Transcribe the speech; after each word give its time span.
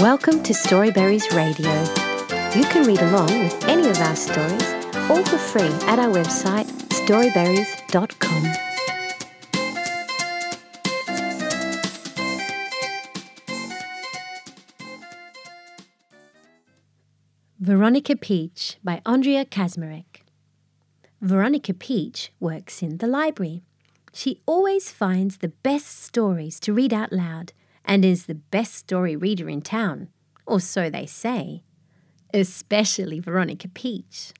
Welcome 0.00 0.42
to 0.42 0.52
Storyberries 0.52 1.34
Radio. 1.34 1.72
You 2.54 2.66
can 2.68 2.86
read 2.86 3.00
along 3.00 3.28
with 3.42 3.64
any 3.64 3.88
of 3.88 3.98
our 3.98 4.14
stories, 4.14 4.62
all 5.08 5.24
for 5.24 5.38
free 5.38 5.88
at 5.88 5.98
our 5.98 6.12
website 6.12 6.66
storyberries.com. 7.06 8.42
Veronica 17.58 18.16
Peach 18.16 18.76
by 18.84 19.00
Andrea 19.06 19.46
Kazmarek. 19.46 20.20
Veronica 21.22 21.72
Peach 21.72 22.32
works 22.38 22.82
in 22.82 22.98
the 22.98 23.06
library. 23.06 23.62
She 24.12 24.42
always 24.44 24.90
finds 24.90 25.38
the 25.38 25.48
best 25.48 26.02
stories 26.02 26.60
to 26.60 26.74
read 26.74 26.92
out 26.92 27.14
loud 27.14 27.54
and 27.86 28.04
is 28.04 28.26
the 28.26 28.34
best 28.34 28.74
story 28.74 29.16
reader 29.16 29.48
in 29.48 29.62
town, 29.62 30.08
or 30.44 30.60
so 30.60 30.90
they 30.90 31.06
say, 31.06 31.62
especially 32.34 33.20
Veronica 33.20 33.68
Peach. 33.68 34.32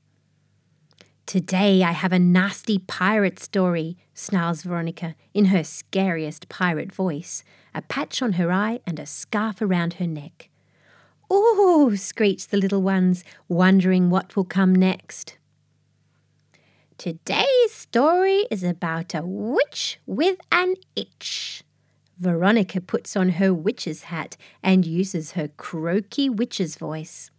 Today 1.24 1.82
I 1.82 1.92
have 1.92 2.12
a 2.12 2.18
nasty 2.18 2.78
pirate 2.78 3.40
story, 3.40 3.96
snarls 4.14 4.62
Veronica 4.62 5.16
in 5.34 5.46
her 5.46 5.64
scariest 5.64 6.48
pirate 6.48 6.92
voice, 6.92 7.42
a 7.74 7.82
patch 7.82 8.22
on 8.22 8.34
her 8.34 8.52
eye 8.52 8.80
and 8.86 9.00
a 9.00 9.06
scarf 9.06 9.60
around 9.60 9.94
her 9.94 10.06
neck. 10.06 10.50
Ooh, 11.32 11.96
screech 11.96 12.48
the 12.48 12.56
little 12.56 12.82
ones, 12.82 13.24
wondering 13.48 14.10
what 14.10 14.36
will 14.36 14.44
come 14.44 14.74
next. 14.74 15.36
Today's 16.96 17.72
story 17.72 18.46
is 18.50 18.62
about 18.62 19.12
a 19.12 19.22
witch 19.22 19.98
with 20.06 20.38
an 20.52 20.76
itch, 20.94 21.64
Veronica 22.18 22.80
puts 22.80 23.16
on 23.16 23.30
her 23.30 23.52
witch's 23.52 24.04
hat 24.04 24.36
and 24.62 24.86
uses 24.86 25.32
her 25.32 25.48
croaky 25.48 26.30
witch's 26.30 26.76
voice. 26.76 27.30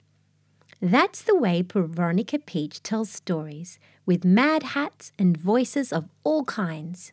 That's 0.80 1.22
the 1.24 1.36
way 1.36 1.64
Veronica 1.68 2.38
Peach 2.38 2.84
tells 2.84 3.10
stories, 3.10 3.80
with 4.06 4.24
mad 4.24 4.62
hats 4.64 5.12
and 5.18 5.36
voices 5.36 5.92
of 5.92 6.10
all 6.24 6.46
kinds. 6.46 7.12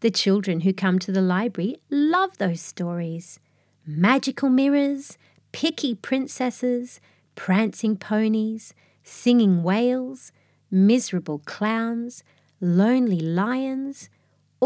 The 0.00 0.10
children 0.10 0.60
who 0.60 0.72
come 0.72 0.98
to 1.00 1.12
the 1.12 1.20
library 1.20 1.76
love 1.90 2.38
those 2.38 2.60
stories 2.60 3.38
magical 3.86 4.48
mirrors, 4.48 5.16
picky 5.52 5.94
princesses, 5.94 7.00
prancing 7.34 7.96
ponies, 7.96 8.74
singing 9.04 9.62
whales, 9.62 10.32
miserable 10.70 11.38
clowns, 11.44 12.24
lonely 12.60 13.20
lions, 13.20 14.08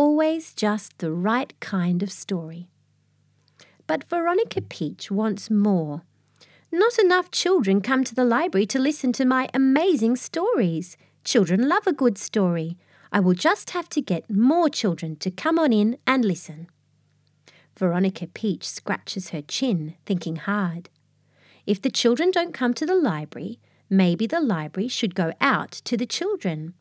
always 0.01 0.55
just 0.55 0.97
the 0.97 1.13
right 1.13 1.53
kind 1.61 2.03
of 2.03 2.11
story. 2.11 2.71
But 3.87 4.09
Veronica 4.09 4.63
Peach 4.63 5.11
wants 5.11 5.51
more. 5.51 6.05
Not 6.73 6.99
enough 6.99 7.31
children 7.31 7.83
come 7.83 8.03
to 8.05 8.15
the 8.15 8.25
library 8.25 8.65
to 8.69 8.79
listen 8.79 9.13
to 9.13 9.27
my 9.27 9.51
amazing 9.53 10.17
stories. 10.17 10.97
Children 11.23 11.69
love 11.69 11.87
a 11.87 11.93
good 11.93 12.17
story. 12.17 12.79
I 13.13 13.21
will 13.21 13.35
just 13.35 13.71
have 13.71 13.91
to 13.91 14.01
get 14.01 14.31
more 14.31 14.71
children 14.71 15.17
to 15.17 15.31
come 15.31 15.59
on 15.59 15.71
in 15.71 15.99
and 16.07 16.25
listen. 16.25 16.69
Veronica 17.77 18.27
Peach 18.27 18.67
scratches 18.67 19.31
her 19.31 19.43
chin, 19.43 19.97
thinking 20.07 20.37
hard. 20.37 20.89
If 21.67 21.83
the 21.83 21.91
children 21.91 22.31
don't 22.31 22.55
come 22.55 22.73
to 22.73 22.87
the 22.87 22.97
library, 23.11 23.59
maybe 23.91 24.27
the 24.27 24.41
library 24.41 24.89
should 24.89 25.15
go 25.15 25.35
out 25.43 25.73
to 25.73 25.99
the 25.99 26.07
children. 26.07 26.73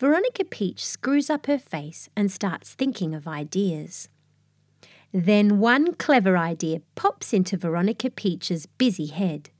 Veronica 0.00 0.46
Peach 0.46 0.82
screws 0.82 1.28
up 1.28 1.44
her 1.44 1.58
face 1.58 2.08
and 2.16 2.32
starts 2.32 2.72
thinking 2.72 3.14
of 3.14 3.28
ideas. 3.28 4.08
Then 5.12 5.58
one 5.58 5.92
clever 5.92 6.38
idea 6.38 6.80
pops 6.94 7.34
into 7.34 7.58
Veronica 7.58 8.08
Peach's 8.08 8.64
busy 8.64 9.08
head. 9.08 9.50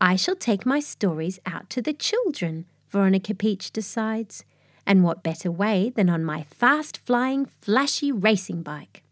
I 0.00 0.16
shall 0.16 0.34
take 0.34 0.64
my 0.64 0.80
stories 0.80 1.38
out 1.44 1.68
to 1.68 1.82
the 1.82 1.92
children, 1.92 2.64
Veronica 2.88 3.34
Peach 3.34 3.70
decides. 3.70 4.44
And 4.86 5.04
what 5.04 5.22
better 5.22 5.50
way 5.50 5.92
than 5.94 6.08
on 6.08 6.24
my 6.24 6.44
fast 6.44 6.96
flying, 6.96 7.44
flashy 7.44 8.10
racing 8.10 8.62
bike? 8.62 9.02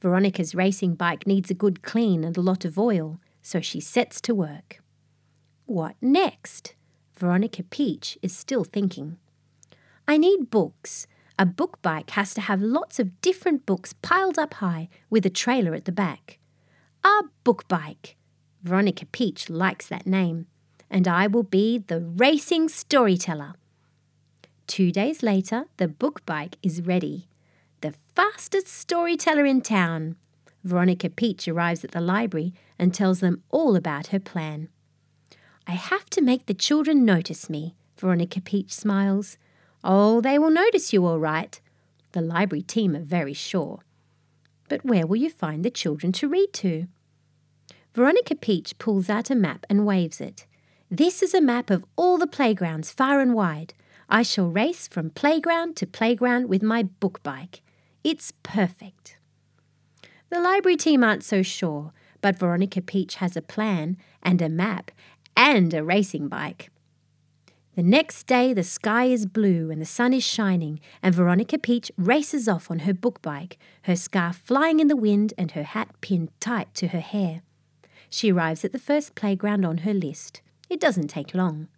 Veronica's 0.00 0.54
racing 0.54 0.94
bike 0.94 1.26
needs 1.26 1.50
a 1.50 1.54
good 1.54 1.82
clean 1.82 2.22
and 2.22 2.36
a 2.36 2.40
lot 2.40 2.64
of 2.64 2.78
oil, 2.78 3.18
so 3.42 3.60
she 3.60 3.80
sets 3.80 4.20
to 4.20 4.32
work. 4.32 4.80
What 5.66 5.96
next? 6.00 6.74
Veronica 7.16 7.64
Peach 7.64 8.16
is 8.22 8.36
still 8.36 8.62
thinking. 8.62 9.16
I 10.10 10.16
need 10.16 10.50
books. 10.50 11.06
A 11.38 11.46
book 11.46 11.80
bike 11.82 12.10
has 12.10 12.34
to 12.34 12.40
have 12.40 12.60
lots 12.60 12.98
of 12.98 13.20
different 13.20 13.64
books 13.64 13.92
piled 13.92 14.40
up 14.40 14.54
high 14.54 14.88
with 15.08 15.24
a 15.24 15.30
trailer 15.30 15.72
at 15.72 15.84
the 15.84 15.92
back. 15.92 16.40
A 17.04 17.22
book 17.44 17.68
bike. 17.68 18.16
Veronica 18.64 19.06
Peach 19.06 19.48
likes 19.48 19.86
that 19.86 20.08
name. 20.08 20.48
And 20.90 21.06
I 21.06 21.28
will 21.28 21.44
be 21.44 21.78
the 21.78 22.00
racing 22.00 22.68
storyteller. 22.68 23.54
Two 24.66 24.90
days 24.90 25.22
later, 25.22 25.66
the 25.76 25.86
book 25.86 26.26
bike 26.26 26.56
is 26.60 26.82
ready. 26.82 27.28
The 27.80 27.94
fastest 28.16 28.66
storyteller 28.66 29.46
in 29.46 29.60
town. 29.60 30.16
Veronica 30.64 31.08
Peach 31.08 31.46
arrives 31.46 31.84
at 31.84 31.92
the 31.92 32.00
library 32.00 32.52
and 32.80 32.92
tells 32.92 33.20
them 33.20 33.44
all 33.50 33.76
about 33.76 34.08
her 34.08 34.18
plan. 34.18 34.70
I 35.68 35.74
have 35.74 36.10
to 36.10 36.20
make 36.20 36.46
the 36.46 36.62
children 36.66 37.04
notice 37.04 37.48
me, 37.48 37.76
Veronica 37.96 38.40
Peach 38.40 38.72
smiles. 38.72 39.38
Oh, 39.82 40.20
they 40.20 40.38
will 40.38 40.50
notice 40.50 40.92
you 40.92 41.06
all 41.06 41.18
right. 41.18 41.60
The 42.12 42.20
library 42.20 42.62
team 42.62 42.94
are 42.94 43.00
very 43.00 43.34
sure. 43.34 43.80
But 44.68 44.84
where 44.84 45.06
will 45.06 45.16
you 45.16 45.30
find 45.30 45.64
the 45.64 45.70
children 45.70 46.12
to 46.12 46.28
read 46.28 46.52
to? 46.54 46.86
Veronica 47.94 48.34
Peach 48.34 48.78
pulls 48.78 49.08
out 49.08 49.30
a 49.30 49.34
map 49.34 49.66
and 49.68 49.86
waves 49.86 50.20
it. 50.20 50.46
This 50.90 51.22
is 51.22 51.34
a 51.34 51.40
map 51.40 51.70
of 51.70 51.84
all 51.96 52.18
the 52.18 52.26
playgrounds 52.26 52.90
far 52.90 53.20
and 53.20 53.34
wide. 53.34 53.74
I 54.08 54.22
shall 54.22 54.48
race 54.48 54.88
from 54.88 55.10
playground 55.10 55.76
to 55.76 55.86
playground 55.86 56.48
with 56.48 56.62
my 56.62 56.82
book 56.82 57.22
bike. 57.22 57.62
It's 58.02 58.32
perfect. 58.42 59.16
The 60.30 60.40
library 60.40 60.76
team 60.76 61.02
aren't 61.02 61.24
so 61.24 61.42
sure, 61.42 61.92
but 62.20 62.38
Veronica 62.38 62.80
Peach 62.80 63.16
has 63.16 63.36
a 63.36 63.42
plan 63.42 63.96
and 64.22 64.40
a 64.42 64.48
map 64.48 64.90
and 65.36 65.72
a 65.74 65.84
racing 65.84 66.28
bike. 66.28 66.70
The 67.80 67.86
next 67.86 68.26
day, 68.26 68.52
the 68.52 68.62
sky 68.62 69.06
is 69.06 69.24
blue 69.24 69.70
and 69.70 69.80
the 69.80 69.86
sun 69.86 70.12
is 70.12 70.22
shining, 70.22 70.80
and 71.02 71.14
Veronica 71.14 71.56
Peach 71.56 71.90
races 71.96 72.46
off 72.46 72.70
on 72.70 72.80
her 72.80 72.92
book 72.92 73.22
bike, 73.22 73.56
her 73.84 73.96
scarf 73.96 74.36
flying 74.36 74.80
in 74.80 74.88
the 74.88 74.96
wind 74.96 75.32
and 75.38 75.52
her 75.52 75.62
hat 75.62 75.88
pinned 76.02 76.28
tight 76.40 76.74
to 76.74 76.88
her 76.88 77.00
hair. 77.00 77.40
She 78.10 78.30
arrives 78.32 78.66
at 78.66 78.72
the 78.72 78.78
first 78.78 79.14
playground 79.14 79.64
on 79.64 79.78
her 79.78 79.94
list. 79.94 80.42
It 80.68 80.78
doesn't 80.78 81.08
take 81.08 81.32
long. 81.32 81.68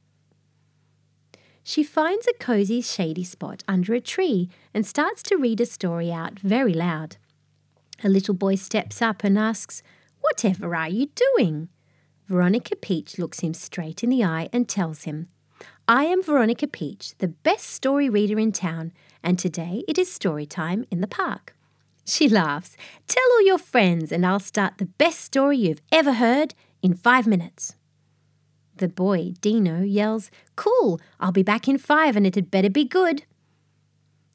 She 1.62 1.84
finds 1.84 2.26
a 2.26 2.32
cozy, 2.32 2.80
shady 2.80 3.22
spot 3.22 3.62
under 3.68 3.94
a 3.94 4.00
tree 4.00 4.50
and 4.74 4.84
starts 4.84 5.22
to 5.22 5.36
read 5.36 5.60
a 5.60 5.66
story 5.66 6.10
out 6.10 6.40
very 6.40 6.74
loud. 6.74 7.16
A 8.02 8.08
little 8.08 8.34
boy 8.34 8.56
steps 8.56 9.00
up 9.00 9.22
and 9.22 9.38
asks, 9.38 9.84
Whatever 10.20 10.74
are 10.74 10.88
you 10.88 11.10
doing? 11.36 11.68
Veronica 12.26 12.74
Peach 12.74 13.20
looks 13.20 13.38
him 13.38 13.54
straight 13.54 14.02
in 14.02 14.10
the 14.10 14.24
eye 14.24 14.48
and 14.52 14.68
tells 14.68 15.04
him, 15.04 15.28
I 15.88 16.04
am 16.04 16.22
Veronica 16.22 16.68
Peach, 16.68 17.14
the 17.18 17.26
best 17.26 17.66
story 17.66 18.08
reader 18.08 18.38
in 18.38 18.52
town, 18.52 18.92
and 19.20 19.36
today 19.36 19.82
it 19.88 19.98
is 19.98 20.12
story 20.12 20.46
time 20.46 20.84
in 20.92 21.00
the 21.00 21.08
park. 21.08 21.56
She 22.04 22.28
laughs. 22.28 22.76
Tell 23.08 23.24
all 23.32 23.44
your 23.44 23.58
friends, 23.58 24.12
and 24.12 24.24
I'll 24.24 24.38
start 24.38 24.78
the 24.78 24.86
best 24.86 25.20
story 25.20 25.58
you've 25.58 25.82
ever 25.90 26.14
heard 26.14 26.54
in 26.82 26.94
five 26.94 27.26
minutes. 27.26 27.74
The 28.76 28.88
boy, 28.88 29.34
Dino, 29.40 29.82
yells, 29.82 30.30
Cool, 30.54 31.00
I'll 31.18 31.32
be 31.32 31.42
back 31.42 31.66
in 31.66 31.78
five, 31.78 32.14
and 32.14 32.28
it 32.28 32.36
had 32.36 32.50
better 32.50 32.70
be 32.70 32.84
good. 32.84 33.24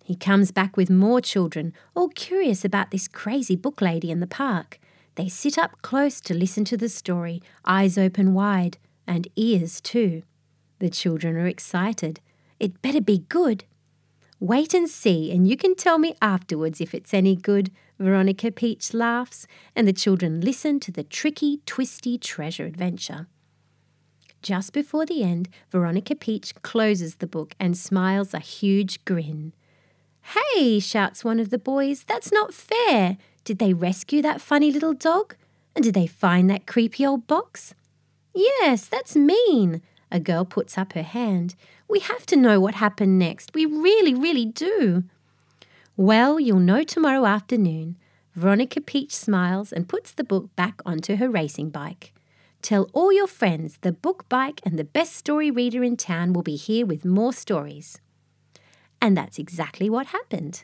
He 0.04 0.18
comes 0.18 0.52
back 0.52 0.76
with 0.76 0.90
more 0.90 1.22
children, 1.22 1.74
all 1.96 2.10
curious 2.10 2.66
about 2.66 2.92
this 2.92 3.08
crazy 3.08 3.56
book 3.56 3.82
lady 3.82 4.12
in 4.12 4.20
the 4.20 4.28
park. 4.28 4.80
They 5.16 5.30
sit 5.30 5.58
up 5.58 5.82
close 5.82 6.20
to 6.22 6.34
listen 6.34 6.66
to 6.66 6.78
the 6.78 6.90
story, 6.90 7.42
eyes 7.64 7.98
open 7.98 8.34
wide, 8.34 8.78
and 9.08 9.30
ears 9.38 9.80
too. 9.80 10.24
The 10.80 10.90
children 10.90 11.36
are 11.38 11.48
excited. 11.48 12.20
It 12.60 12.82
better 12.82 13.02
be 13.02 13.26
good. 13.30 13.66
Wait 14.40 14.74
and 14.74 14.88
see, 14.88 15.32
and 15.32 15.48
you 15.48 15.58
can 15.58 15.74
tell 15.74 15.98
me 15.98 16.16
afterwards 16.22 16.80
if 16.80 16.94
it's 16.94 17.14
any 17.14 17.36
good. 17.36 17.72
Veronica 18.00 18.52
Peach 18.52 18.94
laughs, 18.94 19.48
and 19.76 19.88
the 19.88 19.94
children 19.94 20.42
listen 20.42 20.80
to 20.82 20.92
the 20.92 21.04
tricky, 21.04 21.62
twisty 21.66 22.20
treasure 22.20 22.66
adventure. 22.66 23.28
Just 24.44 24.74
before 24.74 25.06
the 25.06 25.24
end, 25.24 25.50
Veronica 25.72 26.16
Peach 26.16 26.54
closes 26.62 27.16
the 27.16 27.26
book 27.26 27.56
and 27.60 27.76
smiles 27.76 28.34
a 28.34 28.40
huge 28.40 29.04
grin. 29.06 29.54
Hey, 30.22 30.80
shouts 30.80 31.24
one 31.24 31.40
of 31.40 31.50
the 31.50 31.58
boys, 31.58 32.04
that's 32.04 32.32
not 32.32 32.54
fair. 32.54 33.18
Did 33.44 33.58
they 33.58 33.74
rescue 33.74 34.22
that 34.22 34.42
funny 34.42 34.72
little 34.72 34.94
dog? 34.94 35.36
And 35.76 35.84
did 35.84 35.96
they 35.96 36.08
find 36.08 36.50
that 36.50 36.68
creepy 36.68 37.06
old 37.06 37.26
box? 37.28 37.74
Yes, 38.36 38.86
that's 38.86 39.16
mean. 39.16 39.82
A 40.12 40.20
girl 40.20 40.46
puts 40.46 40.78
up 40.78 40.94
her 40.94 41.04
hand. 41.04 41.56
We 41.88 42.00
have 42.00 42.26
to 42.28 42.36
know 42.36 42.60
what 42.60 42.76
happened 42.76 43.20
next. 43.20 43.54
We 43.54 43.66
really, 43.66 44.14
really 44.14 44.46
do. 44.46 45.04
Well, 45.96 46.40
you'll 46.40 46.60
know 46.60 46.84
tomorrow 46.84 47.26
afternoon. 47.26 47.98
Veronica 48.34 48.80
Peach 48.80 49.16
smiles 49.16 49.74
and 49.74 49.90
puts 49.90 50.12
the 50.12 50.24
book 50.24 50.56
back 50.56 50.82
onto 50.86 51.16
her 51.16 51.30
racing 51.30 51.72
bike. 51.72 52.14
Tell 52.62 52.90
all 52.94 53.12
your 53.12 53.28
friends 53.28 53.80
the 53.82 53.92
book 53.92 54.30
bike 54.30 54.62
and 54.64 54.78
the 54.78 54.84
best 54.84 55.16
story 55.16 55.50
reader 55.50 55.84
in 55.84 55.98
town 55.98 56.34
will 56.34 56.44
be 56.44 56.56
here 56.56 56.86
with 56.86 57.06
more 57.06 57.34
stories. 57.34 58.00
And 59.02 59.18
that's 59.18 59.40
exactly 59.40 59.90
what 59.90 60.08
happened. 60.08 60.64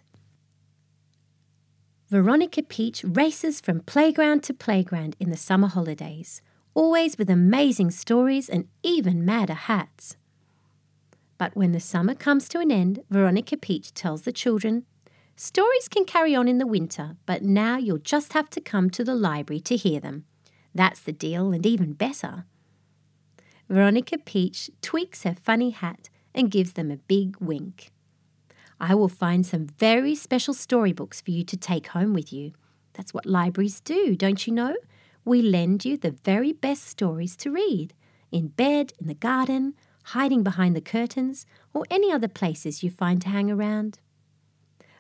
Veronica 2.10 2.62
Peach 2.62 3.04
races 3.04 3.60
from 3.60 3.80
playground 3.80 4.44
to 4.44 4.54
playground 4.54 5.16
in 5.20 5.32
the 5.32 5.38
summer 5.38 5.68
holidays, 5.68 6.42
always 6.74 7.18
with 7.18 7.30
amazing 7.30 7.92
stories 7.92 8.50
and 8.50 8.68
even 8.82 9.26
madder 9.26 9.54
hats. 9.54 10.18
But 11.38 11.56
when 11.56 11.72
the 11.72 11.80
summer 11.80 12.16
comes 12.16 12.48
to 12.50 12.60
an 12.60 12.72
end, 12.72 13.04
Veronica 13.10 13.58
Peach 13.58 13.94
tells 13.94 14.22
the 14.22 14.32
children, 14.32 14.86
Stories 15.36 15.88
can 15.88 16.06
carry 16.06 16.36
on 16.36 16.48
in 16.48 16.60
the 16.60 16.68
winter, 16.68 17.18
but 17.26 17.42
now 17.42 17.78
you'll 17.78 17.98
just 17.98 18.34
have 18.34 18.50
to 18.52 18.62
come 18.62 18.90
to 18.92 19.04
the 19.04 19.16
library 19.16 19.60
to 19.62 19.76
hear 19.76 20.00
them. 20.00 20.26
That's 20.76 21.00
the 21.00 21.12
deal, 21.12 21.52
and 21.52 21.66
even 21.66 21.94
better. 21.94 22.46
Veronica 23.68 24.18
Peach 24.20 24.70
tweaks 24.82 25.24
her 25.24 25.36
funny 25.44 25.72
hat 25.72 26.10
and 26.36 26.52
gives 26.52 26.74
them 26.74 26.92
a 26.92 26.98
big 26.98 27.36
wink. 27.40 27.92
I 28.80 28.94
will 28.96 29.10
find 29.10 29.46
some 29.46 29.68
very 29.80 30.14
special 30.14 30.54
storybooks 30.54 31.22
for 31.22 31.32
you 31.32 31.44
to 31.46 31.58
take 31.58 31.88
home 31.88 32.14
with 32.14 32.32
you. 32.32 32.54
That's 32.94 33.14
what 33.14 33.26
libraries 33.26 33.80
do, 33.80 34.16
don't 34.16 34.46
you 34.46 34.54
know? 34.54 34.76
We 35.26 35.42
lend 35.42 35.86
you 35.86 35.98
the 35.98 36.12
very 36.12 36.54
best 36.54 36.84
stories 36.84 37.36
to 37.38 37.52
read 37.52 37.94
in 38.32 38.48
bed, 38.48 38.94
in 39.00 39.08
the 39.08 39.14
garden, 39.14 39.76
hiding 40.06 40.44
behind 40.44 40.76
the 40.76 40.82
curtains, 40.82 41.46
or 41.74 41.86
any 41.90 42.12
other 42.12 42.28
places 42.28 42.84
you 42.84 42.90
find 42.90 43.22
to 43.22 43.30
hang 43.30 43.50
around. 43.50 44.00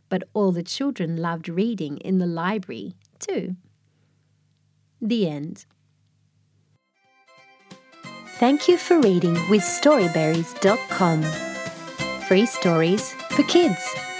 But 0.07 0.23
all 0.33 0.51
the 0.51 0.63
children 0.63 1.17
loved 1.17 1.49
reading 1.49 1.97
in 1.97 2.19
the 2.19 2.27
library, 2.27 2.93
too. 3.19 3.55
The 5.01 5.27
end. 5.27 5.65
Thank 8.37 8.67
you 8.67 8.77
for 8.77 8.99
reading 8.99 9.33
with 9.49 9.61
Storyberries.com. 9.61 11.23
Free 12.27 12.45
stories 12.45 13.13
for 13.31 13.43
kids. 13.43 14.12